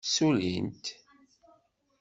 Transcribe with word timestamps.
Ssulin-t. 0.05 0.85